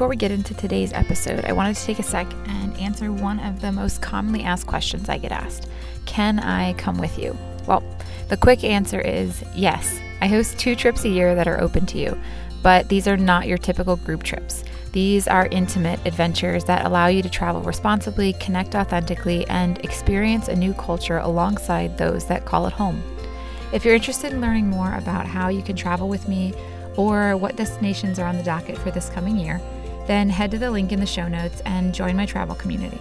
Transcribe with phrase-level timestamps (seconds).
[0.00, 3.38] Before we get into today's episode, I wanted to take a sec and answer one
[3.38, 5.68] of the most commonly asked questions I get asked
[6.06, 7.36] Can I come with you?
[7.66, 7.82] Well,
[8.28, 10.00] the quick answer is yes.
[10.22, 12.18] I host two trips a year that are open to you,
[12.62, 14.64] but these are not your typical group trips.
[14.92, 20.56] These are intimate adventures that allow you to travel responsibly, connect authentically, and experience a
[20.56, 23.02] new culture alongside those that call it home.
[23.74, 26.54] If you're interested in learning more about how you can travel with me
[26.96, 29.60] or what destinations are on the docket for this coming year,
[30.10, 32.98] then head to the link in the show notes and join my travel community.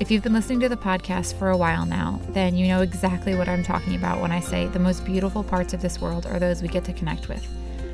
[0.00, 3.36] If you've been listening to the podcast for a while now, then you know exactly
[3.36, 6.40] what I'm talking about when I say the most beautiful parts of this world are
[6.40, 7.46] those we get to connect with.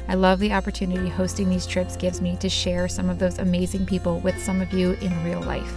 [0.08, 3.84] I love the opportunity hosting these trips gives me to share some of those amazing
[3.84, 5.74] people with some of you in real life.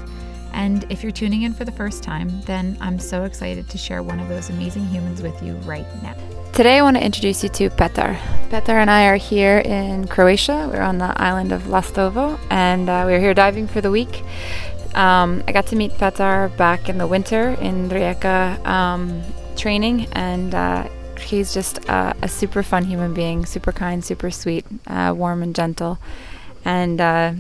[0.54, 4.04] And if you're tuning in for the first time, then I'm so excited to share
[4.04, 6.16] one of those amazing humans with you right now.
[6.54, 8.16] Today, I want to introduce you to Petar.
[8.52, 10.70] Petar and I are here in Croatia.
[10.72, 14.22] We're on the island of Lastovo, and uh, we're here diving for the week.
[14.94, 19.24] Um, I got to meet Petar back in the winter in Rijeka um,
[19.56, 20.88] training, and uh,
[21.20, 25.98] he's just a super fun human being, super kind, super sweet, uh, warm and gentle,
[26.64, 27.34] and uh,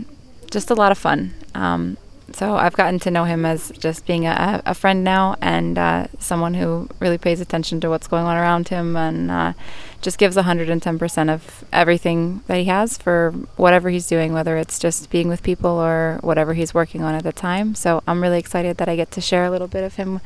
[0.49, 1.35] just a lot of fun.
[1.53, 1.97] Um,
[2.35, 6.07] so I've gotten to know him as just being a, a friend now and uh,
[6.19, 9.53] someone who really pays attention to what's going on around him and uh,
[10.01, 15.09] just gives 110% of everything that he has for whatever he's doing, whether it's just
[15.09, 17.75] being with people or whatever he's working on at the time.
[17.75, 20.19] So I'm really excited that I get to share a little bit of him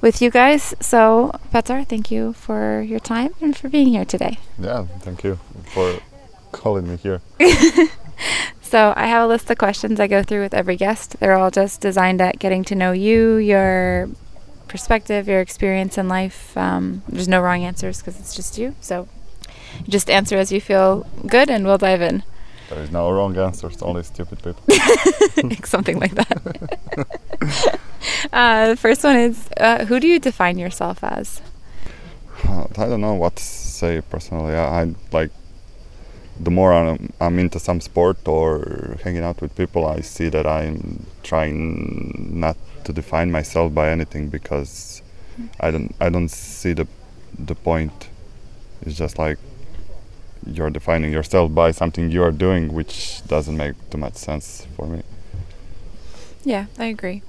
[0.00, 0.74] with you guys.
[0.80, 4.38] So, Petar, thank you for your time and for being here today.
[4.58, 5.38] Yeah, thank you
[5.72, 5.98] for
[6.52, 7.20] calling me here.
[8.74, 11.20] So I have a list of questions I go through with every guest.
[11.20, 14.10] They're all just designed at getting to know you, your
[14.66, 16.56] perspective, your experience in life.
[16.56, 18.74] Um, there's no wrong answers because it's just you.
[18.80, 19.06] So
[19.78, 22.24] you just answer as you feel good, and we'll dive in.
[22.68, 24.64] There is no wrong answers, only stupid people.
[25.64, 27.78] Something like that.
[28.32, 31.40] uh, the first one is uh, Who do you define yourself as?
[32.42, 34.56] Uh, I don't know what to say personally.
[34.56, 35.30] I, I like
[36.38, 40.46] the more I'm, I'm, into some sport or hanging out with people, I see that
[40.46, 45.02] I'm trying not to define myself by anything because
[45.60, 46.86] I don't I don't see the
[47.38, 48.08] the point.
[48.82, 49.38] It's just like
[50.46, 54.86] you're defining yourself by something you are doing, which doesn't make too much sense for
[54.86, 55.02] me.
[56.44, 57.22] Yeah, I agree.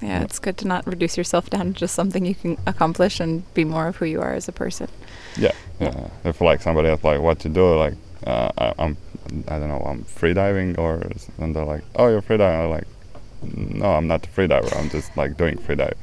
[0.00, 3.20] Yeah, yeah, it's good to not reduce yourself down to just something you can accomplish
[3.20, 4.88] and be more of who you are as a person.
[5.36, 5.94] Yeah, yeah.
[5.96, 6.30] yeah.
[6.30, 7.94] If like somebody else like what to do, like
[8.26, 8.96] uh, I, am
[9.48, 11.02] I don't know I'm freediving or
[11.38, 12.64] and they're like oh you're freediving.
[12.64, 12.86] I'm like
[13.42, 14.76] no I'm not a freediver.
[14.76, 15.94] I'm just like doing freedive.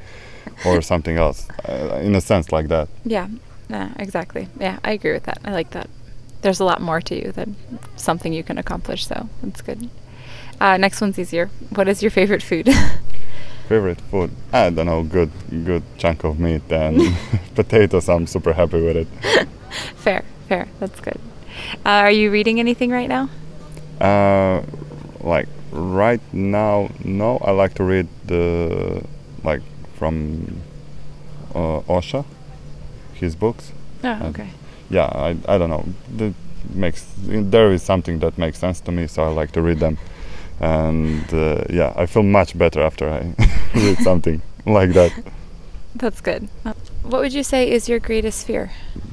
[0.65, 2.89] Or something else uh, in a sense like that.
[3.05, 3.27] Yeah
[3.69, 4.47] yeah exactly.
[4.59, 5.39] Yeah I agree with that.
[5.43, 5.89] I like that.
[6.41, 7.55] There's a lot more to you than
[7.95, 9.89] something you can accomplish so that's good.
[10.59, 11.49] Uh, next one's easier.
[11.75, 12.67] What is your favorite food?
[13.69, 14.31] Favorite food?
[14.51, 15.31] I don't know good
[15.63, 17.15] good chunk of meat and
[17.55, 18.09] potatoes.
[18.09, 19.07] I'm super happy with it.
[19.95, 20.67] Fair fair.
[20.79, 21.19] That's good
[21.85, 23.29] uh, are you reading anything right now?
[23.99, 24.63] Uh,
[25.21, 27.37] like right now, no.
[27.39, 29.03] I like to read the
[29.43, 29.61] like
[29.95, 30.61] from
[31.53, 32.25] uh, Osho,
[33.13, 33.71] his books.
[34.03, 34.49] Oh, okay.
[34.89, 35.85] Yeah, I I don't know.
[36.15, 36.33] The
[36.73, 39.97] makes there is something that makes sense to me, so I like to read them.
[40.59, 43.33] And uh, yeah, I feel much better after I
[43.75, 45.11] read something like that.
[45.95, 46.49] That's good.
[47.03, 48.71] What would you say is your greatest fear?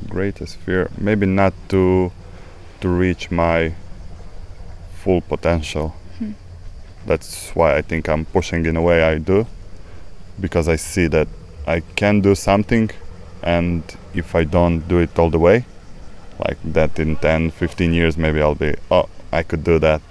[0.09, 2.13] Greatest fear, maybe not to
[2.81, 3.75] to reach my
[5.03, 5.95] full potential.
[6.19, 6.33] Hmm.
[7.07, 9.47] That's why I think I'm pushing in a way I do
[10.41, 11.29] because I see that
[11.67, 12.91] I can do something
[13.43, 13.83] and
[14.15, 15.65] if I don't do it all the way,
[16.39, 20.03] like that in 10, 15 years, maybe I'll be, oh, I could do that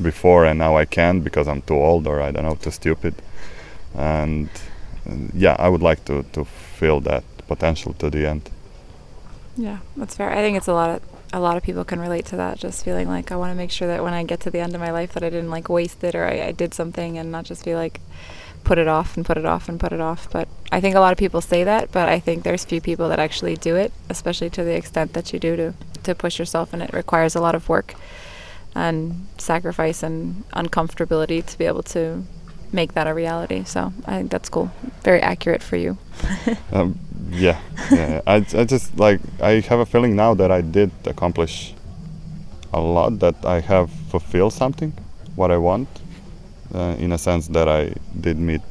[0.00, 3.14] before and now I can't because I'm too old or I don't know, too stupid.
[3.94, 4.48] And
[5.08, 8.50] uh, yeah, I would like to, to feel that potential to the end.
[9.56, 10.30] Yeah, that's fair.
[10.30, 12.84] I think it's a lot of a lot of people can relate to that just
[12.84, 14.80] feeling like i want to make sure that when i get to the end of
[14.80, 17.44] my life that i didn't like waste it or I, I, did something and not
[17.44, 18.00] just be like
[18.64, 20.28] put it off and put it off and put it off.
[20.30, 23.08] But i think a lot of people say that but i think there's few people
[23.08, 26.72] that actually do it especially to the extent that you do to to push yourself
[26.72, 27.94] and it requires a lot of work
[28.74, 32.24] and sacrifice and uncomfortability to be able to
[32.72, 33.64] make that a reality.
[33.64, 34.70] So I think that's cool.
[35.02, 35.98] Very accurate for you.
[36.72, 36.98] um,
[37.30, 37.60] yeah,
[37.90, 38.20] yeah.
[38.26, 41.74] I, I just like I have a feeling now that I did accomplish
[42.72, 43.18] a lot.
[43.18, 44.92] That I have fulfilled something,
[45.36, 45.88] what I want,
[46.74, 48.62] uh, in a sense that I did meet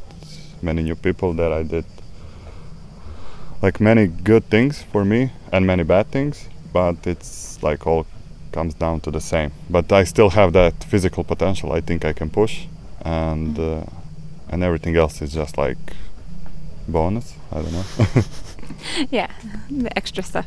[0.62, 1.34] many new people.
[1.34, 1.86] That I did
[3.62, 8.06] like many good things for me and many bad things, but it's like all
[8.52, 9.52] comes down to the same.
[9.70, 11.72] But I still have that physical potential.
[11.72, 12.68] I think I can push,
[13.08, 13.86] and uh,
[14.50, 15.78] and everything else is just like
[16.88, 17.36] bonus.
[17.52, 17.86] I don't know.
[19.12, 19.32] yeah,
[19.70, 20.46] the extra stuff.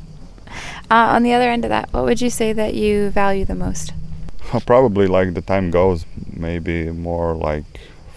[0.91, 3.55] Uh, on the other end of that, what would you say that you value the
[3.55, 3.93] most?
[4.67, 7.65] Probably like the time goes, maybe more like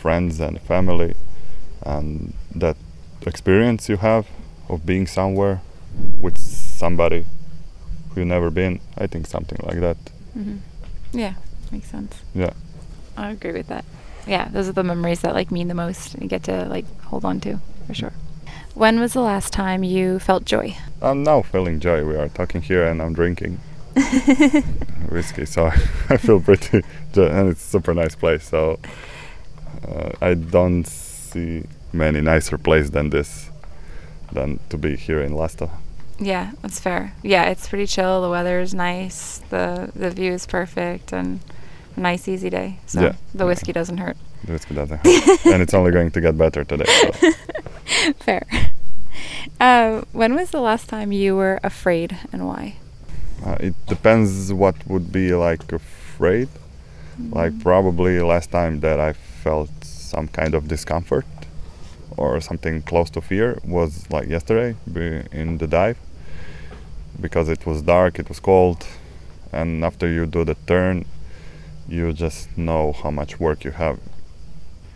[0.01, 1.13] friends and family,
[1.85, 2.75] and that
[3.25, 4.27] experience you have
[4.67, 5.61] of being somewhere
[6.21, 7.25] with somebody
[8.09, 8.79] who you've never been.
[8.97, 9.97] I think something like that.
[10.33, 10.57] hmm
[11.13, 11.35] Yeah,
[11.71, 12.13] makes sense.
[12.33, 12.53] Yeah.
[13.15, 13.85] I agree with that.
[14.27, 16.19] Yeah, those are the memories that like mean the most.
[16.21, 18.13] You get to like hold on to for sure.
[18.75, 20.75] When was the last time you felt joy?
[21.01, 22.05] I'm now feeling joy.
[22.05, 23.59] We are talking here and I'm drinking
[25.09, 25.67] whiskey, so
[26.09, 26.81] I feel pretty.
[27.13, 28.47] Jo- and it's a super nice place.
[28.47, 28.79] So
[29.87, 33.49] uh, I don't see many nicer place than this,
[34.31, 35.69] than to be here in Lasta.
[36.19, 37.13] Yeah, that's fair.
[37.23, 38.21] Yeah, it's pretty chill.
[38.21, 39.39] The weather is nice.
[39.49, 41.41] the The view is perfect, and
[41.95, 42.79] nice easy day.
[42.85, 43.13] So Yeah.
[43.33, 44.17] the whiskey doesn't hurt.
[44.45, 45.45] The whiskey doesn't hurt.
[45.45, 46.85] and it's only going to get better today.
[46.85, 47.31] So.
[48.19, 48.45] fair.
[49.59, 52.75] Uh, when was the last time you were afraid, and why?
[53.45, 56.49] Uh, it depends what would be like afraid.
[57.31, 61.25] Like probably last time that I felt some kind of discomfort
[62.17, 64.75] or something close to fear was like yesterday
[65.31, 65.97] in the dive
[67.21, 68.85] because it was dark, it was cold,
[69.51, 71.05] and after you do the turn,
[71.87, 73.99] you just know how much work you have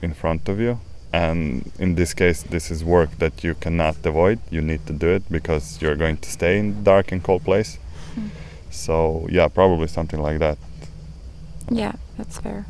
[0.01, 0.80] in front of you.
[1.13, 4.39] And in this case, this is work that you cannot avoid.
[4.50, 7.78] You need to do it because you're going to stay in dark and cold place.
[8.13, 8.28] Hmm.
[8.69, 10.57] So yeah, probably something like that.
[11.69, 12.66] Yeah, that's fair.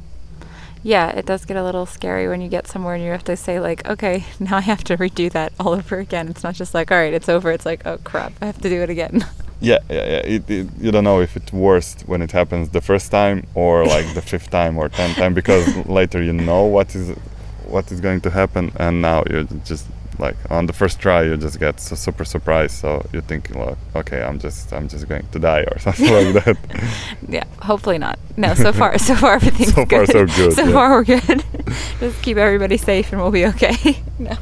[0.84, 3.36] Yeah, it does get a little scary when you get somewhere and you have to
[3.36, 6.28] say like, okay, now I have to redo that all over again.
[6.30, 7.52] It's not just like, all right, it's over.
[7.52, 9.26] It's like, oh crap, I have to do it again.
[9.60, 10.36] Yeah, yeah, yeah.
[10.36, 13.86] It, it, you don't know if it's worse when it happens the first time or
[13.96, 17.16] like the fifth time or tenth time because later you know what is
[17.66, 19.86] what is going to happen, and now you're just
[20.20, 22.76] like on the first try you just get so super surprised.
[22.76, 26.44] So you think, like, okay, I'm just I'm just going to die or something like
[26.46, 26.58] that.
[27.28, 28.18] yeah, hopefully not.
[28.38, 30.08] No, so far, so far everything's So good.
[30.08, 30.72] far, so good, so yeah.
[30.72, 31.44] far we're good.
[32.00, 33.98] just keep everybody safe and we'll be okay.
[34.20, 34.36] no.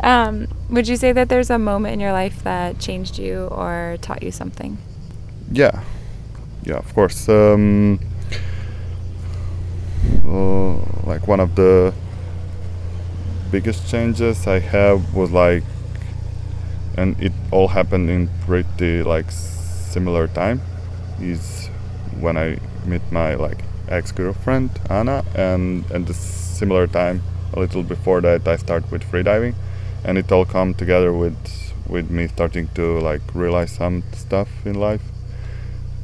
[0.00, 3.98] Um, would you say that there's a moment in your life that changed you or
[4.00, 4.78] taught you something?
[5.52, 5.82] yeah,
[6.64, 7.28] yeah, of course.
[7.28, 8.00] Um,
[10.26, 10.74] uh,
[11.06, 11.92] like one of the
[13.50, 15.62] biggest changes I have was like,
[16.96, 20.62] and it all happened in pretty like similar time.
[21.20, 21.68] Is
[22.18, 27.22] when I met my like ex-girlfriend Anna, and and the similar time
[27.52, 29.54] a little before that I started with freediving,
[30.04, 31.36] and it all come together with
[31.88, 35.02] with me starting to like realize some stuff in life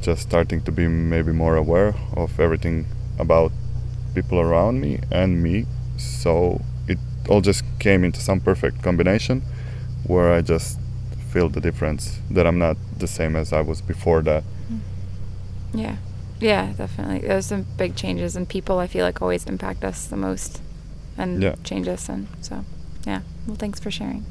[0.01, 2.85] just starting to be maybe more aware of everything
[3.17, 3.51] about
[4.15, 5.65] people around me and me.
[5.97, 6.97] So it
[7.27, 9.41] all just came into some perfect combination
[10.05, 10.79] where I just
[11.31, 14.43] feel the difference that I'm not the same as I was before that.
[14.71, 14.79] Mm.
[15.73, 15.95] Yeah.
[16.39, 17.27] Yeah, definitely.
[17.27, 20.61] There's some big changes, and people I feel like always impact us the most
[21.17, 21.55] and Yeah.
[21.65, 22.07] change us.
[22.07, 22.63] And so,
[23.05, 23.21] yeah.
[23.49, 24.25] Well, thanks for sharing.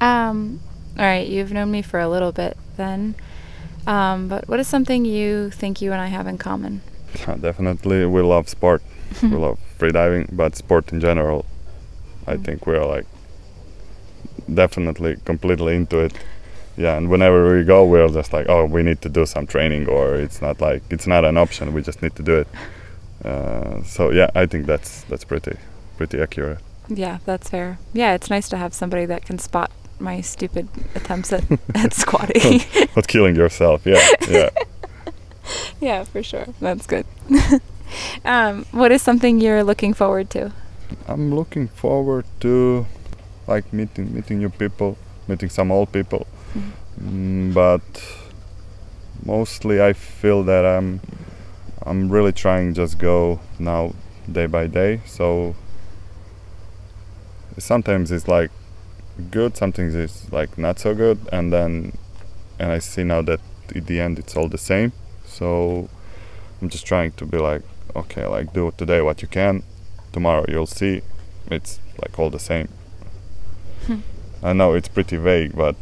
[0.00, 0.60] Um,
[0.98, 3.14] all right, you've known me for a little bit then.
[3.86, 6.80] Um, but what is something you think you and I have in common?
[7.40, 8.82] Definitely, we love sport.
[9.22, 11.44] we love freediving, but sport in general,
[12.26, 12.44] I Mm.
[12.44, 13.04] think we're like
[14.52, 16.12] definitely completely into it.
[16.78, 19.88] Yeah, and whenever we go, we're just like, oh, we need to do some training,
[19.88, 21.72] or it's not like it's not an option.
[21.74, 22.48] We just need to do it.
[23.24, 25.56] Uh, so yeah, I think that's that's pretty
[25.98, 26.58] pretty accurate.
[26.88, 27.78] Yeah, that's fair.
[27.92, 32.62] Yeah, it's nice to have somebody that can spot my stupid attempts at, at squatting.
[32.94, 33.86] Not killing yourself.
[33.86, 34.50] Yeah, yeah.
[35.80, 36.46] yeah, for sure.
[36.60, 37.06] That's good.
[38.24, 40.52] um, what is something you're looking forward to?
[41.08, 42.86] I'm looking forward to
[43.46, 44.96] like meeting meeting new people,
[45.28, 46.26] meeting some old people.
[47.00, 47.82] Mm, but
[49.24, 51.00] mostly I feel that I'm
[51.84, 53.94] I'm really trying just go now
[54.30, 55.00] day by day.
[55.06, 55.54] So
[57.58, 58.50] sometimes it's like
[59.30, 61.96] good, sometimes it's like not so good, and then
[62.58, 63.40] and I see now that
[63.74, 64.92] at the end it's all the same.
[65.24, 65.88] So
[66.60, 67.62] I'm just trying to be like
[67.94, 69.62] okay, like do today what you can,
[70.12, 71.02] tomorrow you'll see
[71.50, 72.68] it's like all the same.
[73.86, 74.00] Hmm.
[74.42, 75.76] I know it's pretty vague, but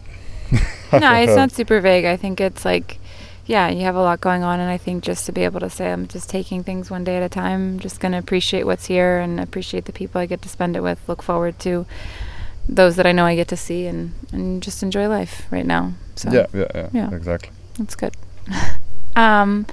[0.93, 2.05] no, it's not super vague.
[2.05, 2.99] I think it's like,
[3.47, 5.71] yeah, you have a lot going on, and I think just to be able to
[5.71, 9.19] say I'm just taking things one day at a time, just gonna appreciate what's here
[9.19, 11.01] and appreciate the people I get to spend it with.
[11.09, 11.87] Look forward to
[12.69, 15.93] those that I know I get to see, and and just enjoy life right now.
[16.17, 17.15] So yeah, yeah, yeah, Yeah.
[17.15, 17.51] exactly.
[17.79, 18.17] that's good.
[19.17, 19.67] um,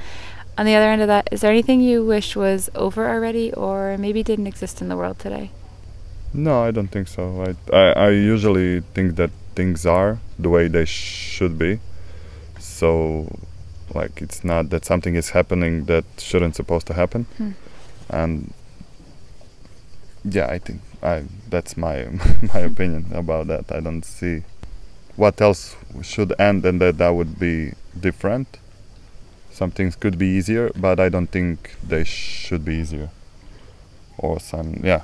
[0.57, 3.97] on the other end of that, is there anything you wish was over already, or
[3.97, 5.51] maybe didn't exist in the world today?
[6.33, 7.43] No, I don't think so.
[7.71, 11.79] I, I, I usually think that things are the way they should be.
[12.59, 13.27] So,
[13.93, 17.25] like, it's not that something is happening that shouldn't supposed to happen.
[17.38, 17.51] Hmm.
[18.10, 18.53] And
[20.24, 22.07] yeah, I think I that's my
[22.53, 23.71] my opinion about that.
[23.71, 24.43] I don't see
[25.15, 28.60] what else should end and that that would be different.
[29.51, 33.10] Some things could be easier, but I don't think they should be easier.
[34.17, 35.01] Or some yeah,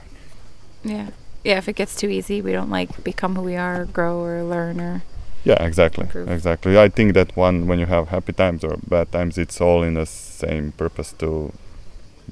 [0.84, 1.10] Yeah,
[1.44, 1.58] yeah.
[1.58, 4.79] If it gets too easy, we don't like become who we are, grow or learn
[4.79, 5.03] or.
[5.44, 6.29] Yeah, exactly, improve.
[6.29, 6.77] exactly.
[6.77, 9.94] I think that one when you have happy times or bad times, it's all in
[9.94, 11.53] the same purpose to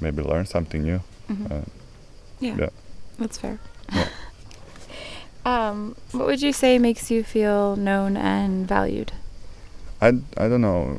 [0.00, 1.00] maybe learn something new.
[1.30, 1.50] Mhm.
[1.50, 1.64] Uh,
[2.40, 2.68] yeah, yeah.
[3.18, 3.58] that's fair.
[3.92, 4.08] Yeah.
[5.46, 9.12] um, what would you say makes you feel known and valued?
[10.02, 10.98] I, I don't know,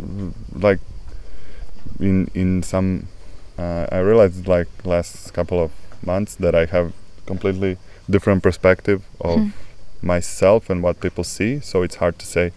[0.54, 0.80] like
[2.00, 3.08] in in some,
[3.60, 5.72] uh, I realized like last couple of
[6.04, 6.94] months that I have
[7.28, 7.78] completely
[8.10, 9.50] different perspective of Hmm.
[10.02, 11.60] Myself and what people see.
[11.60, 12.52] So it's hard to say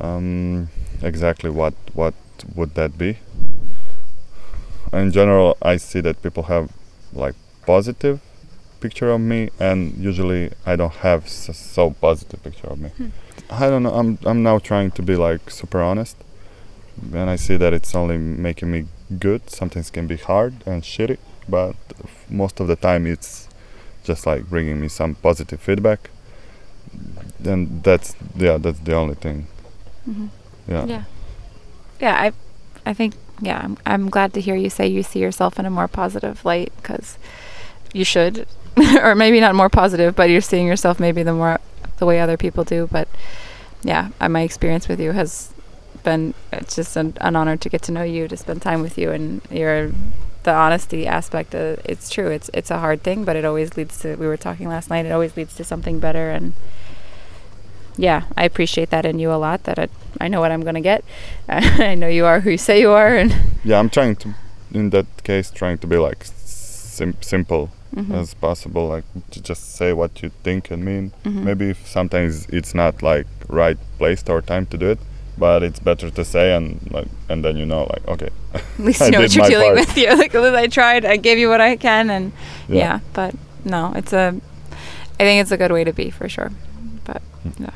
[0.00, 0.68] um,
[1.02, 2.14] exactly what what
[2.54, 3.18] would that be.
[4.92, 6.70] In general, I see that people have
[7.12, 7.34] like
[7.66, 8.20] positive
[8.80, 12.88] picture of me, and usually I don't have s- so positive picture of me.
[12.90, 13.08] Hmm.
[13.50, 13.92] I don't know.
[13.94, 16.16] I'm I'm now trying to be like super honest,
[17.12, 18.86] and I see that it's only making me
[19.18, 19.48] good.
[19.50, 21.18] Sometimes can be hard and shitty,
[21.48, 23.48] but f- most of the time it's
[24.02, 26.10] just like bringing me some positive feedback.
[27.44, 29.46] And that's yeah, that's the only thing.
[30.08, 30.26] Mm-hmm.
[30.68, 30.84] Yeah.
[30.86, 31.04] Yeah.
[32.00, 32.32] Yeah, I
[32.84, 35.70] I think yeah, I'm I'm glad to hear you say you see yourself in a
[35.70, 37.18] more positive light cuz
[37.92, 38.46] you should
[39.02, 41.58] or maybe not more positive, but you're seeing yourself maybe the more
[41.98, 43.08] the way other people do, but
[43.82, 45.52] yeah, I, my experience with you has
[46.02, 48.96] been it's just an, an honor to get to know you, to spend time with
[48.98, 49.92] you and your
[50.42, 52.28] the honesty aspect uh, it's true.
[52.28, 55.06] It's it's a hard thing, but it always leads to we were talking last night,
[55.06, 56.54] it always leads to something better and
[57.96, 59.64] yeah, I appreciate that in you a lot.
[59.64, 59.88] That I,
[60.20, 61.04] I know what I'm gonna get.
[61.48, 64.34] I know you are who you say you are, and Yeah, I'm trying to,
[64.72, 68.14] in that case, trying to be like sim- simple Mhm.
[68.20, 68.88] as possible.
[68.88, 71.10] Like to just say what you think and mean.
[71.24, 71.42] Mhm.
[71.44, 74.98] Maybe if sometimes it's not like right place or time to do it,
[75.36, 78.28] but it's better to say and like and then you know like okay.
[78.54, 79.88] at least you know what you're dealing part.
[79.88, 79.96] with.
[79.98, 81.04] You like I tried.
[81.04, 82.32] I gave you what I can, and
[82.68, 82.78] yeah.
[82.78, 83.00] Yeah.
[83.12, 84.34] But no, it's a.
[85.18, 86.50] I think it's a good way to be for sure.
[87.04, 87.22] But
[87.58, 87.70] yeah.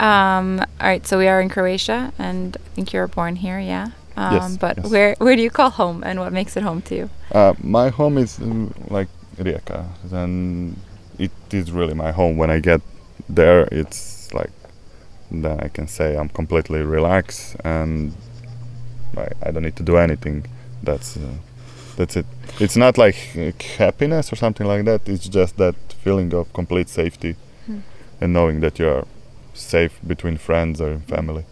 [0.00, 0.60] Um.
[0.60, 1.06] All right.
[1.06, 3.58] So we are in Croatia, and I think you were born here.
[3.60, 3.90] Yeah.
[4.16, 4.90] Um, Yes, But yes.
[4.90, 7.10] where where do you call home, and what makes it home to you?
[7.32, 10.76] Uh, my home is um, like Rijeka, and
[11.18, 12.36] it is really my home.
[12.36, 12.80] When I get
[13.28, 14.50] there, it's like
[15.30, 18.12] then I can say I'm completely relaxed and
[19.14, 20.44] like I don't need to do anything.
[20.82, 21.20] That's uh,
[21.96, 22.26] that's it.
[22.58, 25.08] It's not like uh, happiness or something like that.
[25.08, 25.74] It's just that
[26.04, 27.36] feeling of complete safety.
[28.20, 29.06] And knowing that you're
[29.54, 31.44] safe between friends or family.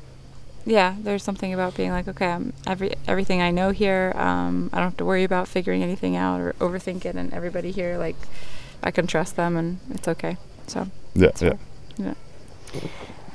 [0.67, 4.13] yeah, there's something about being like, okay, I'm every everything I know here.
[4.17, 7.71] Um, I don't have to worry about figuring anything out or overthink it, and everybody
[7.73, 8.17] here, like,
[8.83, 10.37] I can trust them, and it's okay.
[10.67, 11.55] So, Yeah, yeah.
[11.97, 12.15] fair.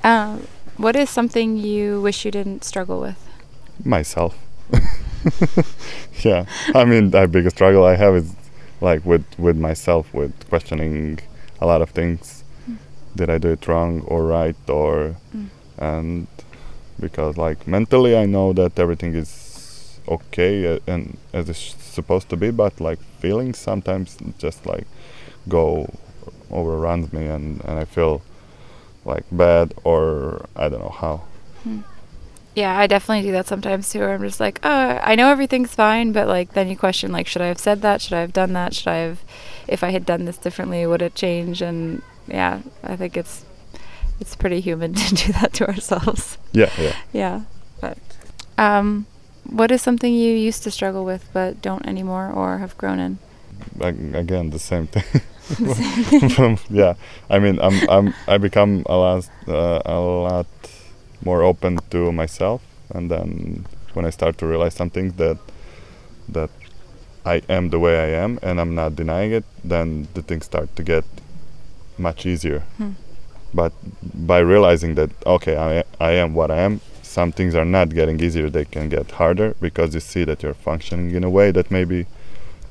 [0.03, 0.47] um,
[0.77, 3.17] what is something you wish you didn't struggle with?
[3.83, 4.37] myself.
[6.23, 8.33] yeah, I mean, the biggest struggle I have is
[8.81, 11.19] like with with myself, with questioning
[11.59, 12.42] a lot of things.
[13.15, 15.48] Did I do it wrong or right or Mm.
[15.77, 16.27] and
[17.00, 22.38] because like mentally I know that everything is okay uh, and as it's supposed to
[22.38, 24.88] be, but like feelings sometimes just like
[25.48, 25.89] go
[26.51, 28.22] overruns me and and I feel
[29.05, 31.22] like bad or I don't know how.
[32.55, 34.00] Yeah, I definitely do that sometimes too.
[34.00, 37.25] Where I'm just like, oh, I know everything's fine, but like then you question like,
[37.27, 38.00] should I have said that?
[38.01, 38.75] Should I have done that?
[38.75, 39.20] Should I have,
[39.67, 41.63] if I had done this differently, would it change?
[41.63, 43.46] And yeah, I think it's
[44.20, 46.38] it's pretty human to do that to ourselves.
[46.51, 46.96] Yeah, yeah.
[47.12, 47.42] Yeah,
[47.82, 47.98] but
[48.58, 49.06] um,
[49.50, 53.18] what is something you used to struggle with but don't anymore or have grown in?
[53.82, 55.03] Ag- again the same thing
[56.30, 56.94] From- yeah
[57.30, 60.48] i mean i'm i'm i become a lot uh, a lot
[61.24, 62.62] more open to myself
[62.94, 65.38] and then when i start to realize something that
[66.27, 66.50] that
[67.25, 70.75] I am the way I am and I'm not denying it, then the things start
[70.75, 71.06] to get
[71.97, 72.59] much easier.
[72.77, 72.91] Hmm.
[73.53, 73.71] But
[74.27, 78.19] by realizing that okay, I I am what I am, some things are not getting
[78.19, 81.69] easier; they can get harder because you see that you're functioning in a way that
[81.69, 82.05] maybe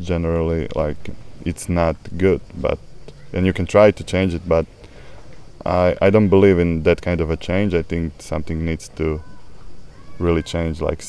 [0.00, 1.10] generally like
[1.44, 2.40] it's not good.
[2.60, 2.78] But
[3.32, 4.66] and you can try to change it, but
[5.64, 7.74] I I don't believe in that kind of a change.
[7.74, 9.22] I think something needs to
[10.18, 11.02] really change, like.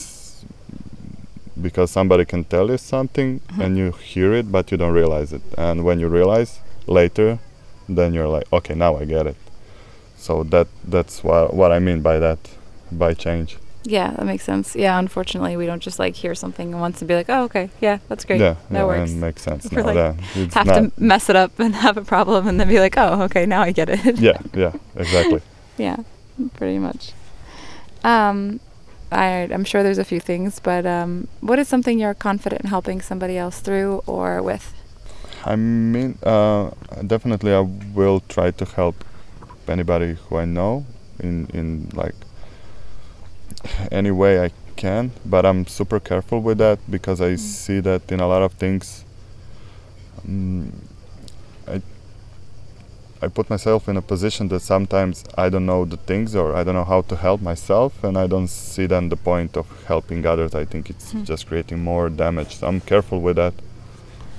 [1.61, 3.63] Because somebody can tell you something Mhm.
[3.63, 7.37] and you hear it but you don't realize it and when you realize later
[7.89, 9.35] then you're like okay now i get it
[10.17, 12.39] so that that's what what i mean by that
[12.91, 14.75] by change Yeah, that makes sense.
[14.79, 17.67] Yeah, unfortunately, we don't just like hear something and once and be like, "Oh, okay,
[17.81, 19.11] yeah, that's great." yeah, that yeah works.
[19.11, 22.05] and makes sense We're now like, it's Have to mess it up and have a
[22.15, 25.41] problem, and then be like, "Oh, okay, now I get it." yeah yeah exactly
[25.77, 25.97] yeah,
[26.55, 27.11] pretty much.
[28.07, 28.59] Um,
[29.11, 32.69] I, I'm sure there's a few things, but um, what is something you're confident in
[32.69, 34.71] helping somebody else through or with?
[35.45, 36.69] I mean uh,
[37.07, 37.61] definitely i
[37.93, 38.95] will try to help
[39.67, 40.85] anybody who i know
[41.19, 42.15] in in like
[43.91, 47.39] any way i can but i'm super careful with that because i Mm.
[47.39, 49.05] see that in a lot of things
[50.27, 50.69] mm,
[51.67, 51.81] i
[53.21, 56.63] i put myself in a position that sometimes i don't know the things or i
[56.63, 60.25] don't know how to help myself and i don't see then the point of helping
[60.25, 61.23] others i think it's Hmm.
[61.23, 63.53] just creating more damage so i'm careful with that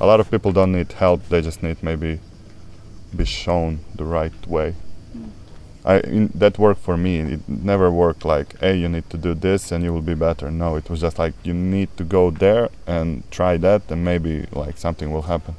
[0.00, 2.20] a lot of people don't need help they just need maybe
[3.16, 4.74] be shown the right way
[5.16, 5.30] Mm.
[5.84, 7.18] I in, that worked for me.
[7.20, 10.50] It never worked like, hey, you need to do this and you will be better.
[10.50, 14.46] No, it was just like you need to go there and try that, and maybe
[14.52, 15.54] like something will happen.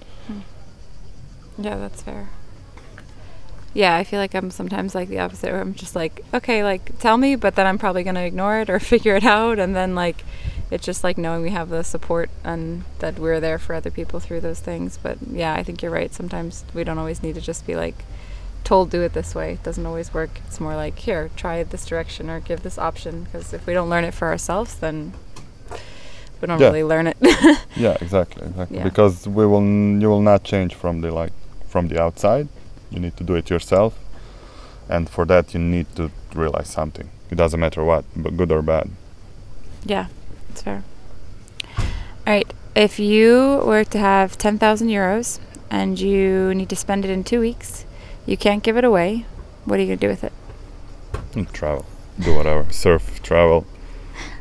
[1.58, 2.30] Yeah, that's fair.
[3.74, 6.98] Yeah, I feel like I'm sometimes like the opposite where I'm just like, okay, like
[7.00, 9.60] tell me, but then I'm probably going to ignore it or figure it out.
[9.60, 10.24] And then like,
[10.72, 14.20] it's just like knowing we have the support and that we're there for other people
[14.20, 14.98] through those things.
[15.02, 16.14] But yeah, I think you're right.
[16.14, 17.96] Sometimes we don't always need to just be like
[18.64, 19.54] told do it this way.
[19.54, 20.32] It doesn't always work.
[20.48, 23.26] It's more like, here, try this direction or give this option.
[23.26, 25.14] Because if we don't learn it for ourselves, then
[26.42, 26.68] we don't Yeah.
[26.68, 27.18] really learn it.
[27.76, 28.78] Yeah, exactly, exactly.
[28.78, 28.84] Yeah.
[28.84, 31.34] Because we will, n- you will not change from the like
[31.68, 32.48] from the outside.
[32.90, 34.00] You need to do it yourself,
[34.90, 37.10] and for that you need to realize something.
[37.30, 38.90] It doesn't matter what, but good or bad.
[39.84, 40.08] Yeah,
[40.56, 40.84] that's fair.
[41.78, 42.52] All right.
[42.76, 45.40] If you were to have 10,000 euros
[45.70, 47.86] and you need to spend it in two weeks,
[48.26, 49.26] you can't give it away,
[49.66, 50.34] what are you going to do with it?
[51.34, 51.86] Mm, Travel,
[52.20, 53.66] do whatever, surf, travel,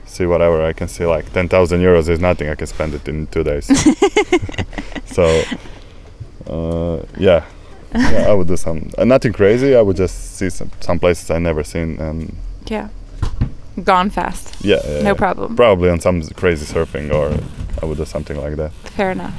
[0.06, 1.04] see whatever I can see.
[1.04, 2.48] Like ten thousand euros is nothing.
[2.48, 3.66] I can spend it in two days.
[5.06, 5.42] so,
[6.46, 7.44] uh, yeah,
[7.94, 9.74] yeah, I would do some uh, nothing crazy.
[9.76, 12.88] I would just see some some places I never seen, and Yeah.
[13.82, 14.54] Gone fast.
[14.64, 15.14] yeah, yeah, No yeah.
[15.14, 15.56] problem.
[15.56, 17.36] Probably on some crazy surfing, or
[17.82, 18.72] I would do something like that.
[18.96, 19.34] Fair enough.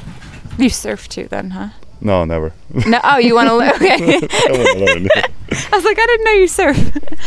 [0.58, 1.69] You surf too, then, huh?
[2.02, 2.52] No, never.
[2.86, 3.00] No.
[3.04, 3.69] Oh, you want to learn?
[3.76, 3.95] Okay.
[3.95, 5.08] I wanna learn.
[5.71, 6.78] I was like, I didn't know you surf.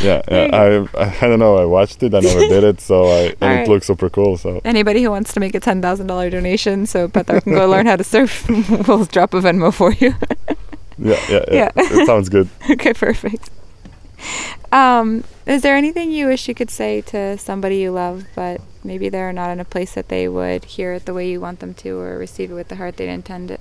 [0.02, 0.48] yeah, yeah.
[0.52, 1.56] I, I I don't know.
[1.56, 2.12] I watched it.
[2.14, 2.80] I never did it.
[2.80, 3.68] So I and Alright.
[3.68, 4.36] it looks super cool.
[4.36, 7.66] So Anybody who wants to make a ten thousand dollar donation so Petar can go
[7.68, 8.46] learn how to surf,
[8.86, 10.14] we'll drop a Venmo for you.
[10.98, 11.52] yeah, yeah, yeah.
[11.52, 11.70] Yeah.
[11.76, 12.48] it sounds good.
[12.70, 13.50] okay, perfect.
[14.70, 19.08] Um, is there anything you wish you could say to somebody you love, but maybe
[19.08, 21.72] they're not in a place that they would hear it the way you want them
[21.74, 23.60] to, or receive it with the heart they'd intend it?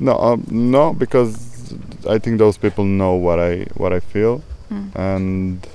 [0.00, 1.74] No, um, no, because
[2.08, 4.90] I think those people know what I what I feel, Mm.
[4.96, 5.66] and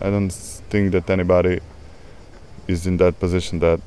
[0.00, 0.32] I don't
[0.70, 1.60] think that anybody
[2.66, 3.80] is in that position that.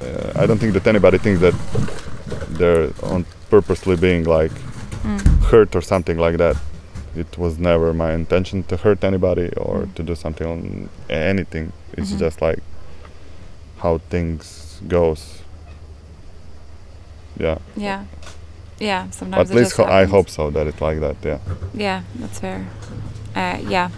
[0.00, 1.54] Uh, I don't think that anybody thinks that
[2.58, 4.52] they're on purposely being like
[5.04, 5.20] Mm.
[5.50, 6.56] hurt or something like that.
[7.16, 9.94] It was never my intention to hurt anybody or Mm.
[9.94, 11.72] to do something on anything.
[11.96, 12.18] It's Mhm.
[12.18, 12.58] just like
[13.82, 15.42] how things goes.
[17.38, 17.58] Yeah.
[17.76, 18.04] Yeah,
[18.78, 19.10] yeah.
[19.10, 21.16] Sometimes At least ho- I hope so that it's like that.
[21.22, 21.38] Yeah.
[21.74, 22.66] Yeah, that's fair.
[23.34, 23.90] Uh, yeah,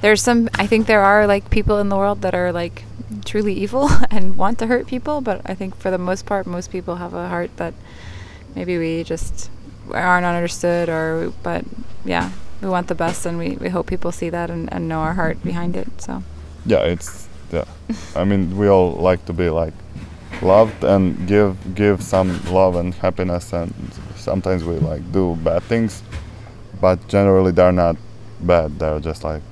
[0.00, 0.48] there's some.
[0.58, 2.82] I think there are like people in the world that are like
[3.24, 6.70] truly evil and want to hurt people, but I think for the most part, most
[6.72, 7.74] people have a heart that
[8.56, 9.48] maybe we just
[9.94, 11.64] aren't understood, or but
[12.04, 12.30] yeah,
[12.62, 15.14] we want the best, and we, we hope people see that and, and know our
[15.14, 15.88] heart behind it.
[16.00, 16.22] So
[16.66, 16.84] Yeah.
[16.92, 17.64] It's yeah.
[18.14, 19.74] I mean, we all like to be like
[20.42, 23.72] loved and give give some love and happiness, and
[24.16, 26.02] sometimes we like do bad things,
[26.80, 27.96] but generally they're not
[28.40, 28.78] bad.
[28.78, 29.42] They're just like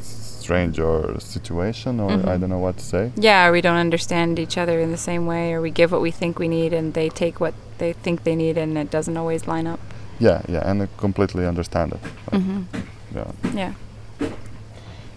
[0.00, 2.40] strange or situation or I Mhm.
[2.40, 3.12] don't know what to say.
[3.16, 6.10] yeah, we don't understand each other in the same way, or we give what we
[6.10, 9.46] think we need, and they take what they think they need, and it doesn't always
[9.48, 9.80] line up.
[10.20, 12.00] Yeah, yeah, and I completely understand it.
[12.30, 12.62] Like, hmm
[13.18, 13.30] Yeah.
[13.62, 13.72] Yeah.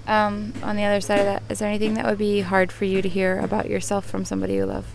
[0.07, 2.85] Um, on the other side of that, is there anything that would be hard for
[2.85, 4.85] you to hear about yourself from somebody you love?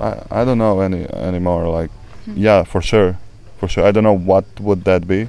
[0.00, 1.68] I, I don't know any anymore.
[1.80, 1.90] Like,
[2.24, 2.34] Hmm.
[2.48, 3.16] yeah, for sure,
[3.58, 3.84] for sure.
[3.88, 5.28] I don't know what would that be,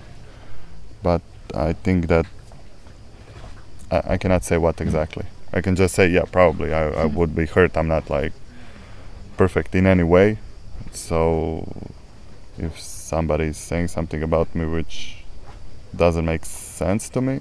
[1.03, 1.21] but
[1.53, 2.25] I think that
[3.91, 5.25] I, I cannot say what exactly.
[5.53, 7.15] I can just say, yeah, probably I, I Hmm.
[7.17, 7.77] would be hurt.
[7.77, 8.33] I'm not like
[9.37, 10.37] perfect in any way.
[10.95, 11.67] So
[12.57, 15.23] if somebody is saying something about me which
[15.95, 17.39] doesn't make sense to me,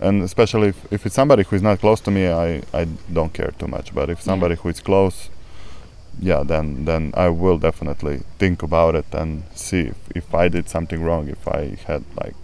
[0.00, 3.32] and especially if, if it's somebody who is not close to me, I, I don't
[3.32, 3.94] care too much.
[3.94, 5.30] But if somebody who is close,
[6.20, 10.68] yeah, then then I will definitely think about it and see if, if I did
[10.68, 12.34] something wrong, if I had like,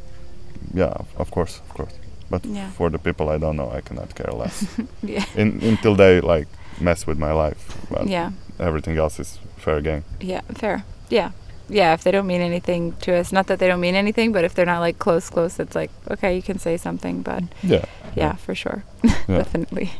[0.74, 1.92] yeah, of- of course, of course.
[2.30, 2.70] But Yeah.
[2.70, 4.64] for the people I don't know, I cannot care less.
[5.02, 5.24] Yeah.
[5.36, 6.46] In, until they like
[6.80, 8.30] mess with my life, but Yeah.
[8.60, 10.04] Everything else is fair game.
[10.20, 10.42] Yeah.
[10.54, 10.84] Fair.
[11.08, 11.30] Yeah.
[11.68, 11.94] Yeah.
[11.94, 14.54] If they don't mean anything to us, not that they don't mean anything, but if
[14.54, 17.84] they're not like close, close, it's like okay, you can say something, but Yeah.
[18.16, 19.38] yeah, for sure, Yeah.
[19.38, 19.90] definitely.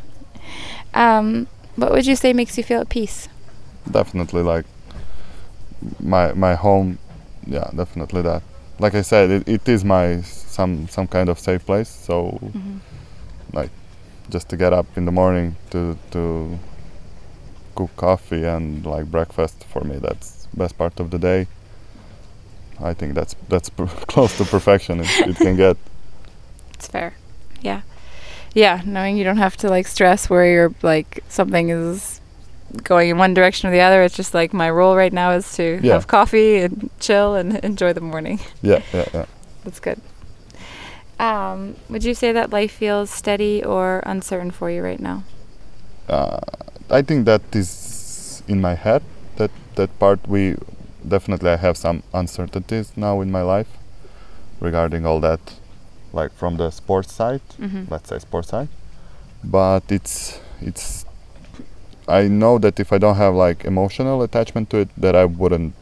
[0.93, 3.27] Um, what would you say makes you feel at peace?
[3.91, 4.65] definitely like
[5.99, 6.97] my my home
[7.47, 8.43] yeah definitely that
[8.77, 12.77] like i said it, it is my some some kind of safe place so Mm-hmm.
[14.29, 16.57] just to get up in the morning to to
[17.75, 21.47] cook coffee and like breakfast for me that's best part of the day
[22.79, 23.69] i think that's that's
[24.07, 25.77] close to perfection it, it can get
[26.73, 27.13] It's fair.
[27.61, 27.81] Yeah.
[28.55, 32.19] Yeah, knowing you don't have to like stress where you're like something is
[32.83, 34.01] going in one direction or the other.
[34.01, 35.93] It's just like my role right now is to Yeah.
[35.93, 38.39] have coffee and chill and enjoy the morning.
[38.63, 39.25] yeah yeah yeah
[39.63, 40.01] That's good.
[41.19, 45.23] Um, would you say that life feels steady or uncertain for you right now?
[46.09, 46.39] Uh,
[46.89, 49.01] I think that is in my head.
[49.37, 50.55] That that part we
[51.07, 53.67] definitely I have some uncertainties now in my life
[54.59, 55.39] regarding all that,
[56.13, 57.85] like from the sports side, Mm-hmm.
[57.89, 58.67] let's say sports side.
[59.43, 61.05] But it's it's
[62.07, 65.73] I know that if I don't have like emotional attachment to it, that I wouldn't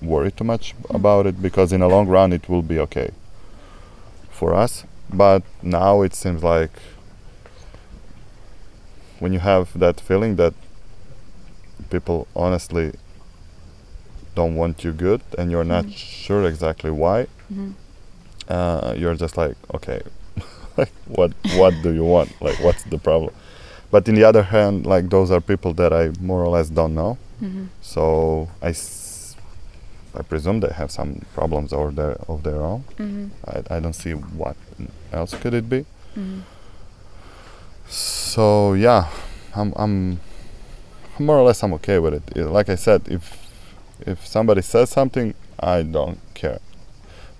[0.00, 3.10] worry too much about it because in the long run it will be okay
[4.30, 4.84] for us.
[5.12, 6.70] But now it seems like
[9.20, 10.54] when you have that feeling that
[11.90, 12.92] people honestly
[14.34, 15.94] don't want you good and you're not Mhm.
[15.96, 17.70] sure exactly why Mm-hmm.
[18.48, 20.00] uh, you're just like okay
[20.76, 23.32] like what what do you want like what's the problem
[23.90, 26.94] but in the other hand like those are people that i more or less don't
[26.94, 27.66] know Mm-hmm.
[27.80, 29.06] so i s-
[30.14, 33.26] I presume they have some problems of their of their own Mm-hmm.
[33.46, 34.56] I, I don't see what
[35.12, 35.80] else could it be
[36.16, 36.40] Mm-hmm.
[38.38, 39.04] So yeah
[39.56, 39.94] i'm i'm
[41.18, 42.24] more or less i'm okay with it
[42.58, 43.24] like i said if
[44.06, 45.34] if somebody says something
[45.74, 46.60] i don't care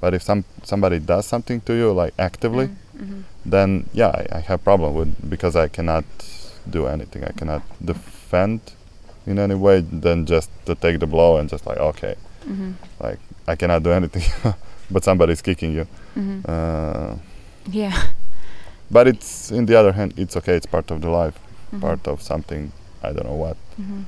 [0.00, 3.20] but if some somebody does something to you like actively Mm-hmm.
[3.54, 6.04] then yeah I, I have problem with because i cannot
[6.68, 8.60] do anything i cannot defend
[9.24, 12.14] in any way than just to take the blow and just like okay
[12.50, 12.72] Mm-hmm.
[13.04, 14.24] like i cannot do anything
[14.90, 16.38] but somebody's kicking you Mm-hmm.
[16.52, 17.14] uh,
[17.70, 17.94] Yeah.
[18.90, 21.38] But it's in the other hand it's okay it's part of the life
[21.72, 21.80] Mhm.
[21.80, 22.72] part of something
[23.02, 24.02] i don't know what Mm-hmm.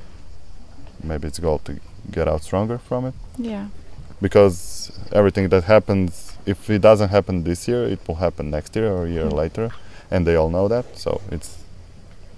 [1.05, 1.73] maybe it's goal to
[2.11, 3.67] get out stronger from it Yeah.
[4.21, 8.91] because everything that happens if it doesn't happen this year it will happen next year
[8.93, 9.37] or a year Mm.
[9.43, 9.69] later
[10.11, 11.51] and they all know that so it's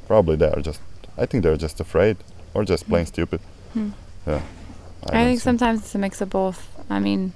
[0.09, 0.81] probably they are just
[1.17, 2.17] i think they're just afraid
[2.55, 3.09] or just plain Mm.
[3.09, 3.41] stupid
[3.75, 3.91] Hmm.
[4.27, 4.41] yeah
[5.05, 6.61] I, don't think see- sometimes it's a mix of both.
[6.89, 7.33] I mean,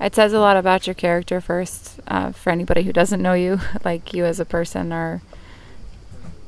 [0.00, 2.00] it says a lot about your character first.
[2.06, 5.22] Uh, for anybody who doesn't know you, like you as a person, or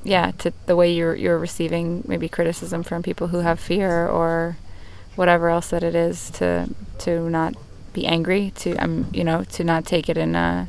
[0.04, 4.56] yeah, to the way you're you're receiving maybe criticism from people who have fear or
[5.16, 7.54] whatever else that it is to to not
[7.92, 10.68] be angry, to um you know to not take it in a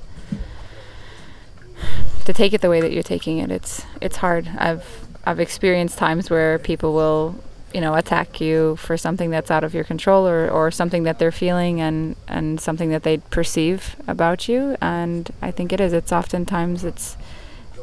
[2.25, 3.51] to take it the way that you're taking it.
[3.51, 4.49] It's it's hard.
[4.57, 7.35] I've I've experienced times where people will
[7.73, 11.19] you know attack you for something that's out of your control or, or something that
[11.19, 14.75] they're feeling and and something that they perceive about you.
[14.81, 15.93] And i think it is.
[15.93, 17.17] It's oftentimes it's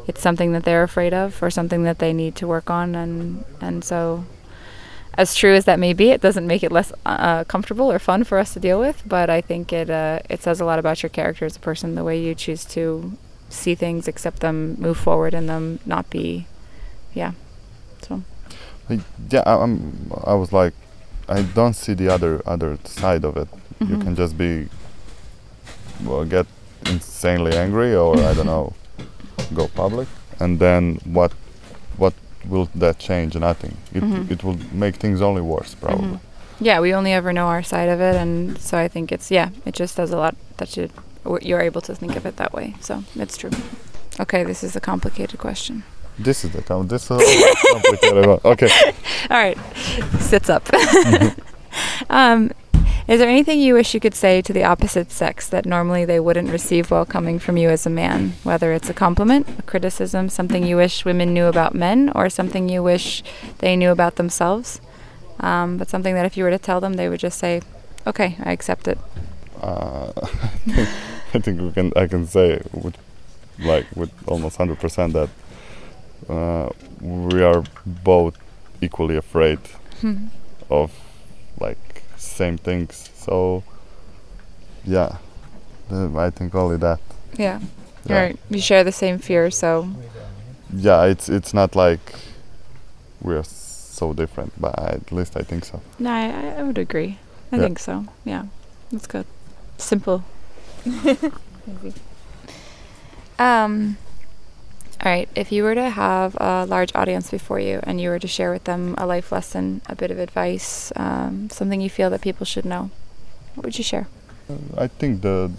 [0.07, 2.95] it's something that they're afraid of or something that they need to work on.
[2.95, 4.25] And and so
[5.15, 8.23] as true as that may be it doesn't make it less uh, comfortable or fun
[8.25, 9.03] for us to deal with.
[9.07, 11.95] But i think it uh, it says a lot about your character as a person
[11.95, 13.17] the way you choose to
[13.49, 16.47] see things accept them move forward in them not be
[17.15, 17.33] yeah
[18.03, 18.23] so
[18.91, 20.75] I- yeah I, I'm, I was like
[21.29, 23.49] i don't see the other other side of it
[23.81, 24.03] you Mhm.
[24.05, 24.69] can just be
[26.05, 26.47] well get
[26.87, 28.73] insanely angry or i don't know
[29.55, 30.09] go public
[30.41, 31.33] and then what
[31.97, 32.15] what
[32.49, 34.31] will that change nothing it, Mhm.
[34.31, 36.21] it will make things only worse probably Mhm.
[36.59, 39.51] Yeah, we only ever know our side of it, and so I think it's yeah,
[39.67, 40.89] it just does a lot that you
[41.43, 42.75] you're able to think of it that way.
[42.81, 43.51] So it's true.
[44.19, 45.83] Okay, this is a complicated question.
[46.19, 48.41] This is the com- this is complicated one.
[48.45, 48.71] Okay.
[49.31, 49.59] All right,
[50.19, 50.67] sits up.
[52.11, 52.53] um,
[53.07, 56.19] is there anything you wish you could say to the opposite sex that normally they
[56.19, 58.33] wouldn't receive while coming from you as a man?
[58.43, 62.69] Whether it's a compliment, a criticism, something you wish women knew about men, or something
[62.69, 63.23] you wish
[63.59, 64.81] they knew about themselves?
[65.39, 67.61] Um, but something that if you were to tell them, they would just say,
[68.07, 68.99] "Okay, I accept it."
[69.61, 70.13] Uh,
[71.35, 71.93] I think we can.
[71.95, 72.97] I can say with
[73.59, 75.29] like with almost hundred percent that
[76.29, 76.69] uh,
[77.01, 77.63] we are
[78.05, 78.37] both
[78.81, 79.59] equally afraid
[80.01, 80.27] Hmm.
[80.71, 80.91] of
[81.61, 83.11] like same things.
[83.15, 83.63] So
[84.85, 85.17] yeah,
[85.91, 87.01] I think only that.
[87.39, 87.61] Yeah.
[88.07, 88.17] Yeah.
[88.17, 88.39] All right.
[88.51, 89.89] You share the same fear, so
[90.73, 92.15] Yeah, it's it's not like
[93.23, 95.81] we're so different, but at least I think so.
[95.99, 97.19] no, I, I- I would agree.
[97.53, 97.63] I Yeah.
[97.63, 98.05] think so.
[98.25, 98.45] Yeah,
[98.93, 99.25] that's good.
[99.79, 100.23] Simple.
[103.39, 103.97] Um.
[105.05, 105.29] All right.
[105.35, 108.51] If you were to have a large audience before you, and you were to share
[108.51, 112.47] with them a life lesson, a bit of advice, um, something you feel that people
[112.47, 112.91] should know,
[113.55, 114.09] what would you share?
[114.77, 115.51] I think the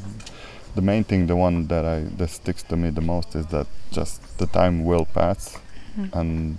[0.76, 3.68] the main thing, the one that I that sticks to me the most is that
[3.92, 5.58] just the time will pass
[5.98, 6.14] Mhm.
[6.14, 6.58] and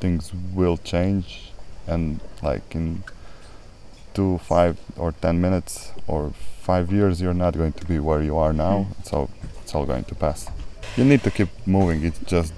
[0.00, 1.52] things will change,
[1.86, 3.02] and like in
[4.14, 8.36] two, five, or ten minutes or five years, you're not going to be where you
[8.36, 8.86] are now.
[9.04, 9.28] So
[9.62, 10.48] it's all going to pass.
[10.96, 12.04] You need to keep moving.
[12.04, 12.52] It's just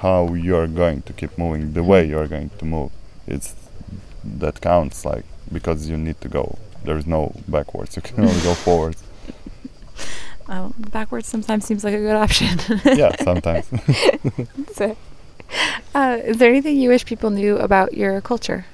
[0.00, 2.92] how you're going to keep moving, the way you're going to move.
[3.26, 3.54] It's
[4.24, 5.04] that counts.
[5.04, 6.58] Like because you need to go.
[6.84, 7.96] There is no backwards.
[7.96, 9.02] You can only go forwards.
[10.48, 12.58] Oh, backwards sometimes seems like a good option.
[12.84, 13.66] Yeah, sometimes.
[14.74, 14.96] so,
[15.94, 18.66] uh, is there anything you wish people knew about your culture?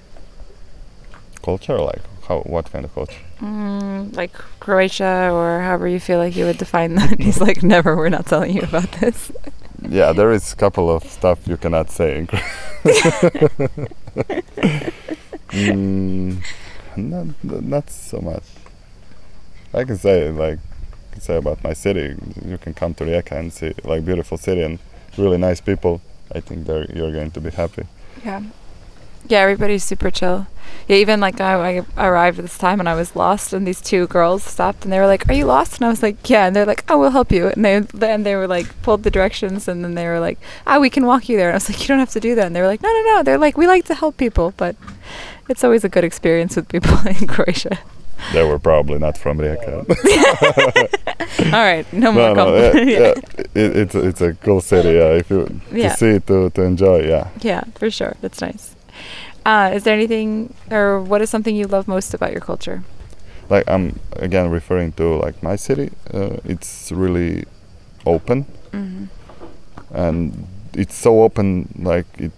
[1.43, 2.41] culture, like how?
[2.41, 3.21] What kind of culture?
[3.41, 7.19] Mm, like Croatia, or however you feel like you would define that.
[7.27, 7.97] He's like, never.
[7.97, 9.33] We're not telling you about this.
[9.89, 12.27] Yeah, there is a couple of stuff you cannot say.
[15.49, 16.45] mm,
[16.97, 18.45] not, not so much.
[19.73, 20.59] I can say like
[21.13, 22.15] can say about my city.
[22.45, 24.79] You can come to Rijeka and see like beautiful city and
[25.17, 26.01] really nice people.
[26.33, 27.87] I think you're going to be happy.
[28.25, 28.43] Yeah.
[29.31, 30.47] Yeah, everybody's super chill.
[30.89, 31.55] Yeah, even like I,
[31.97, 34.93] I arrived at this time and I was lost, and these two girls stopped and
[34.93, 36.99] they were like, "Are you lost?" And I was like, "Yeah." And they're like, "Oh,
[36.99, 40.07] we'll help you." And they then they were like pulled the directions, and then they
[40.07, 42.11] were like, "Ah, we can walk you there." And I was like, "You don't have
[42.19, 43.95] to do that." And they were like, "No, no, no." They're like, "We like to
[43.95, 44.75] help people, but
[45.49, 47.79] it's always a good experience with people in Croatia."
[48.35, 49.87] They were probably not from Rijeka.
[51.55, 53.15] All right, no more no, no, yeah, yeah.
[53.55, 54.91] It, it's a- it's a cool city.
[54.91, 55.89] Yeah, if you Yeah.
[55.91, 56.99] to see to to enjoy.
[57.09, 57.29] Yeah.
[57.41, 58.15] Yeah, for sure.
[58.21, 58.77] That's nice.
[59.51, 60.29] Uh, is there anything,
[60.71, 62.79] or what is something you love most about your culture?
[63.57, 65.89] like I'm again referring to like my city.
[66.15, 67.45] Uh, it's really
[68.07, 69.05] open Mm-hmm.
[70.05, 70.47] and
[70.83, 72.33] it's so open like it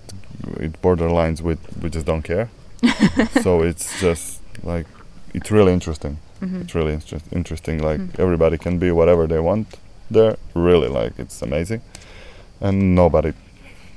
[0.67, 2.49] it borderlines with we just don't care.
[3.45, 4.87] so it's just like
[5.35, 6.17] it's really interesting.
[6.41, 6.61] Mm-hmm.
[6.63, 7.77] It's really inter- interesting.
[7.89, 8.19] Like Mm.
[8.25, 9.67] everybody can be whatever they want
[10.11, 10.37] there.
[10.55, 11.81] Really, like it's amazing,
[12.61, 13.33] and nobody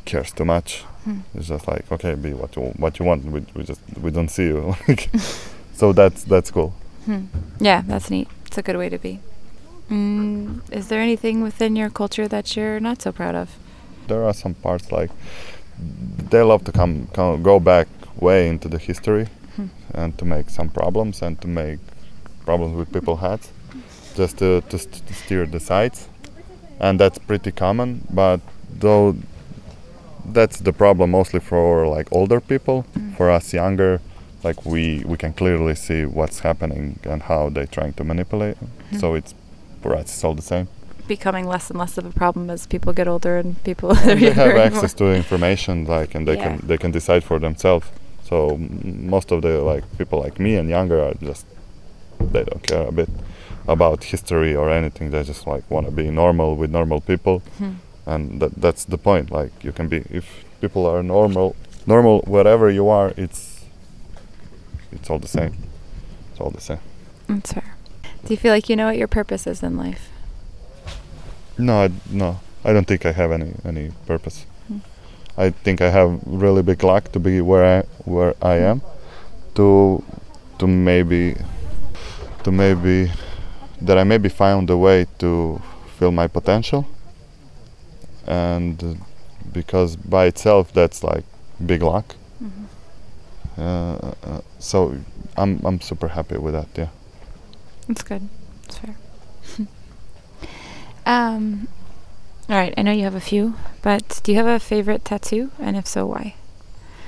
[0.05, 0.83] cares too much.
[1.05, 1.19] Hmm.
[1.35, 3.23] It's just like okay, be what you what you want.
[3.25, 4.75] We, we just we don't see you.
[5.73, 6.73] so that's that's cool.
[7.05, 7.25] Hmm.
[7.59, 8.27] Yeah, that's neat.
[8.47, 9.19] It's a good way to be.
[9.89, 13.49] Mm, is there anything within your culture that you're not so proud of?
[14.07, 15.09] there are some parts like
[16.29, 17.87] they love to come, come go back
[18.21, 19.67] way into the history Hmm.
[19.95, 21.79] and to make some problems and to make
[22.45, 23.39] problems with people had
[24.15, 26.07] just to, to, st- to steer the sides
[26.79, 28.41] and that's pretty common but
[28.79, 29.15] though
[30.33, 33.15] that's the problem mostly for like older people Mm.
[33.17, 33.99] for us younger
[34.43, 38.57] like we we can clearly see what's happening and how they're trying to manipulate
[38.89, 38.97] Hmm.
[38.99, 39.33] so it's
[39.81, 40.67] for us it's all the same
[41.07, 44.15] Becoming less and less of a problem as people get older and people And are
[44.15, 46.43] they have access to information like and they Yeah.
[46.57, 47.87] can they can decide for themselves
[48.29, 51.45] so m- most of the like people like me and younger are just
[52.33, 53.09] they don't care a bit
[53.67, 57.73] about history or anything they just like want to be normal with normal people Hmm.
[58.05, 62.69] And that that's the point like you can be if people are normal normal wherever
[62.69, 63.65] you are it's
[64.91, 65.53] it's all the same
[66.31, 66.79] it's all the same
[67.27, 67.75] That's fair.
[68.25, 70.09] Do you feel like you know what your purpose is in life?
[71.57, 74.45] No, I, no, I don't think I have any any purpose.
[74.67, 74.79] Hmm.
[75.37, 78.81] I think I have really big luck to be where I where I am,
[79.55, 80.03] to
[80.59, 81.35] to maybe
[82.43, 83.11] to maybe
[83.81, 85.61] that I maybe found a way to
[85.97, 86.85] fill my potential,
[88.25, 88.93] and uh,
[89.51, 91.23] because by itself that's like
[91.65, 92.15] big luck.
[92.43, 93.61] Mm-hmm.
[93.61, 94.97] Uh, uh, so
[95.37, 96.67] I'm I'm super happy with that.
[96.75, 96.89] Yeah.
[97.87, 98.27] That's good.
[98.63, 98.95] That's fair.
[101.05, 101.67] um,
[102.49, 105.51] All right, I know you have a few, but do you have a favorite tattoo?
[105.59, 106.35] And if so, why?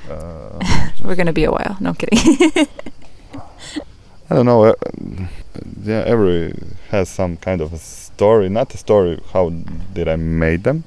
[0.10, 0.60] Uh,
[1.04, 1.78] We're going to be a while.
[1.80, 2.18] No I'm kidding.
[4.30, 4.66] I don't know.
[4.66, 4.74] Uh,
[5.84, 6.54] yeah, every
[6.90, 8.50] has some kind of a story.
[8.50, 9.50] Not a story how
[9.94, 10.84] did I made them,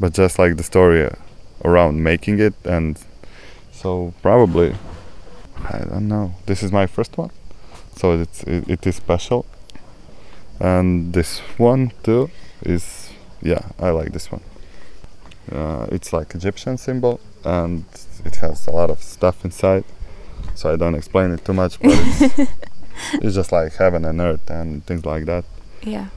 [0.00, 1.10] but just like the story
[1.64, 2.98] around making it, and
[3.72, 4.74] so probably
[5.64, 6.34] I don't know.
[6.46, 7.30] This is my first one,
[7.96, 9.46] so it's it, it is special,
[10.60, 12.30] and this one too
[12.62, 13.10] is
[13.42, 14.42] yeah I like this one.
[15.50, 17.84] Uh, it's like Egyptian symbol, and
[18.24, 19.84] it has a lot of stuff inside
[20.58, 22.38] so I don't explain it too much, but it's,
[23.14, 25.44] it's just like heaven and earth and things like that.
[25.82, 26.08] yeah.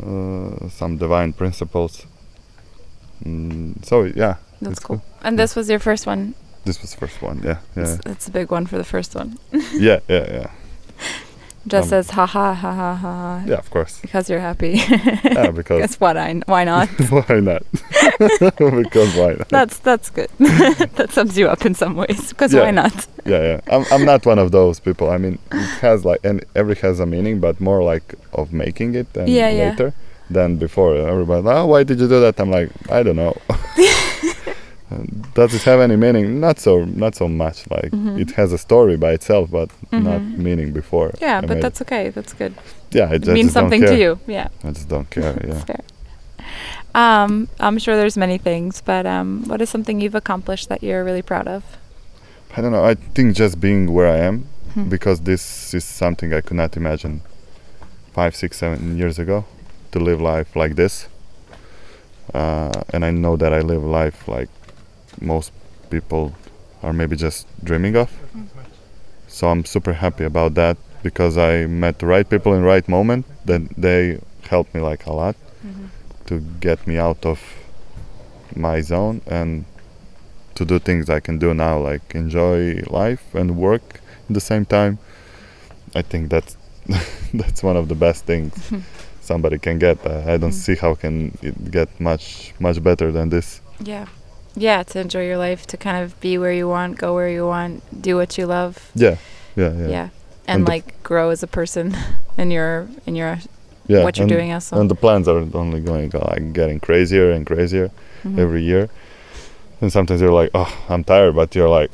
[0.00, 2.06] Uh, some divine principles.
[3.24, 5.02] Mm, so yeah, That's it's cool.
[5.22, 6.34] And this was your first one.
[6.64, 7.40] This was the first one.
[7.44, 9.38] Yeah, yeah, That's, a big one for the first one.
[9.72, 10.50] yeah, yeah, yeah.
[11.66, 13.42] Just Um, says ha ha ha ha ha.
[13.46, 13.98] Yeah, of course.
[14.00, 14.80] Because you're happy.
[15.38, 16.16] Yeah, because Guess what?
[16.16, 16.88] I why not?
[17.10, 17.62] why not?
[18.18, 19.48] because why not?
[19.48, 20.30] That's that's good.
[20.38, 22.28] that sums you up in some ways.
[22.30, 22.62] Because Yeah.
[22.62, 23.06] why not?
[23.26, 23.60] yeah, yeah.
[23.76, 25.10] I'm, I'm not one of those people.
[25.10, 28.94] I mean, it has like and every has a meaning, but more like of making
[28.94, 29.74] it and Yeah, yeah.
[30.30, 30.94] Than before.
[30.96, 32.38] Everybody, oh, why did you do that?
[32.40, 33.36] I'm like, I don't know.
[35.34, 36.40] Does it have any meaning?
[36.40, 37.68] Not so, not so much.
[37.70, 38.18] Like Mhm.
[38.20, 40.38] it has a story by itself, but not Mhm.
[40.38, 41.12] meaning before.
[41.20, 42.08] Yeah, I but that's okay.
[42.08, 42.54] That's good.
[42.90, 44.18] yeah, I It means something to you.
[44.26, 44.48] Yeah.
[44.64, 45.34] I just don't care.
[45.48, 45.60] Yeah.
[45.70, 45.82] Fair.
[46.94, 51.04] Um, I'm sure there's many things, but um, what is something you've accomplished that you're
[51.04, 51.62] really proud of?
[52.56, 52.84] I don't know.
[52.92, 54.36] I think just being where I am,
[54.72, 54.88] Hmm.
[54.88, 57.20] because this is something I could not imagine
[58.14, 59.44] five, six, seven years ago
[59.98, 61.08] to live life like this.
[62.32, 64.48] Uh, and I know that I live life like
[65.20, 65.52] most
[65.90, 66.34] people
[66.82, 68.10] are maybe just dreaming of.
[69.26, 72.88] So I'm super happy about that because I met the right people in the right
[72.88, 73.26] moment.
[73.44, 75.36] That they helped me like a lot
[76.26, 77.40] to get me out of
[78.54, 79.64] my zone and
[80.54, 84.64] to do things I can do now, like enjoy life and work at the same
[84.64, 84.98] time.
[85.94, 86.56] I think that's
[87.34, 88.52] that's one of the best things
[89.28, 89.96] somebody can get.
[90.04, 90.64] Uh, I don't Mm.
[90.64, 91.14] see how can
[91.48, 92.24] it get much
[92.66, 93.60] much better than this.
[93.92, 94.06] Yeah.
[94.56, 97.46] Yeah, to enjoy your life, to kind of be where you want, go where you
[97.46, 98.74] want, do what you love.
[99.04, 99.16] Yeah,
[99.56, 100.08] yeah, yeah, Yeah.
[100.48, 101.86] And, And like grow as a person
[102.42, 103.38] in your in your
[103.86, 104.76] Yeah, what you're and, doing also.
[104.80, 107.88] And the plans are only going like getting crazier and crazier
[108.24, 108.38] Mhm.
[108.38, 108.88] every year.
[109.80, 111.90] And sometimes you're like, oh, I'm tired, but you're like,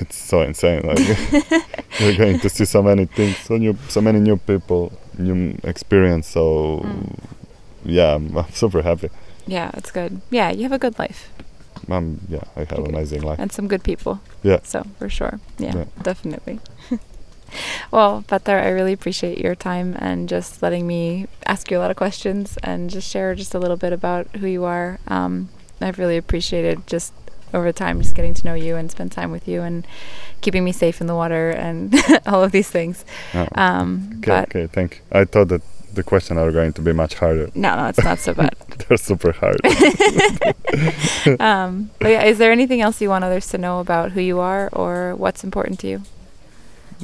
[0.00, 0.80] it's so insane.
[0.90, 1.00] Like
[2.00, 6.26] you're going to see so many things, so new, so many new people, new experience.
[6.28, 7.18] So Mm.
[7.84, 9.10] yeah, I'm, I'm super happy.
[9.46, 10.20] Yeah, it's good.
[10.30, 11.28] Yeah, you have a good life
[11.90, 13.38] Um, yeah, I have an amazing life.
[13.38, 14.20] and some good people.
[14.42, 14.60] Yeah.
[14.62, 15.38] So for sure.
[15.58, 15.84] Yeah, Yeah.
[16.02, 16.60] definitely.
[17.90, 21.90] well, Petar, I really appreciate your time and just letting me ask you a lot
[21.90, 24.98] of questions and just share just a little bit about who you are.
[25.08, 25.48] Um,
[25.80, 27.12] I've really appreciated just
[27.54, 29.86] over time just getting to know you and spend time with you and
[30.42, 31.94] keeping me safe in the water and
[32.26, 33.04] all of these things.
[33.34, 35.20] Oh, Um, okay, okay, thank you.
[35.20, 35.62] I thought that
[35.94, 37.48] the questions are going to be much harder.
[37.54, 38.54] no, no, it's not so bad.
[38.88, 39.60] They're super hard.
[41.40, 44.38] um, but yeah, is there anything else you want others to know about who you
[44.40, 46.02] are or what's important to you?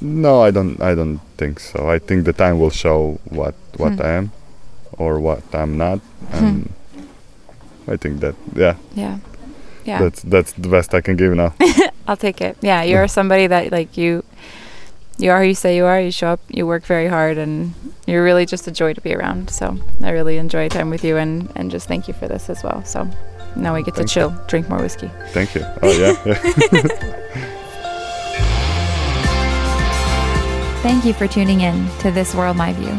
[0.00, 0.80] no, I don't.
[0.80, 1.88] I don't think so.
[1.90, 4.02] I think the time will show what what Hmm.
[4.02, 4.32] I am,
[4.98, 6.00] or what I'm not,
[6.32, 6.72] and
[7.88, 9.18] I think that yeah, Yeah.
[9.90, 10.02] Yeah.
[10.02, 11.54] that's that's the best I can give now.
[12.06, 12.56] I'll take it.
[12.62, 14.24] Yeah, you're somebody that like you
[15.18, 17.74] you are who you say you are, you show up, you work very hard and
[18.06, 19.50] you're really just a joy to be around.
[19.50, 22.62] So I really enjoy time with you and, and just thank you for this as
[22.64, 22.82] well.
[22.84, 23.08] So
[23.56, 24.28] now we get Thank to you.
[24.28, 25.10] chill, drink more whiskey.
[25.32, 25.62] Thank you.
[25.82, 26.16] Oh yeah.
[26.24, 27.46] yeah.
[30.82, 32.96] Thank you for tuning in to This World My View.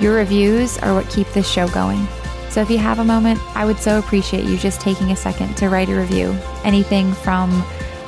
[0.00, 2.08] Your reviews are what keep this show going.
[2.54, 5.56] So if you have a moment, I would so appreciate you just taking a second
[5.56, 6.38] to write a review.
[6.62, 7.50] Anything from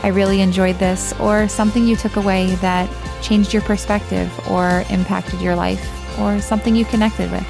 [0.04, 2.88] I really enjoyed this or something you took away that
[3.24, 5.84] changed your perspective or impacted your life
[6.20, 7.44] or something you connected with.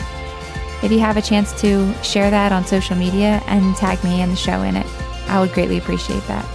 [0.83, 4.33] If you have a chance to share that on social media and tag me and
[4.33, 4.87] the show in it,
[5.29, 6.47] I would greatly appreciate that.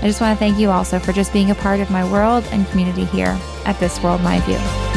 [0.00, 2.42] I just want to thank you also for just being a part of my world
[2.52, 4.87] and community here at This World My View.